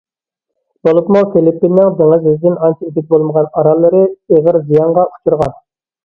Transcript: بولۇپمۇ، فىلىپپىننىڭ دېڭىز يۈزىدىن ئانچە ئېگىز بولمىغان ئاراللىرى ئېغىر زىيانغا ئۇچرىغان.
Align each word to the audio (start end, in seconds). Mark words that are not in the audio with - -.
بولۇپمۇ، 0.87 1.19
فىلىپپىننىڭ 1.33 1.91
دېڭىز 1.99 2.23
يۈزىدىن 2.29 2.55
ئانچە 2.67 2.87
ئېگىز 2.87 3.05
بولمىغان 3.11 3.49
ئاراللىرى 3.59 4.01
ئېغىر 4.31 4.59
زىيانغا 4.71 5.05
ئۇچرىغان. 5.11 5.55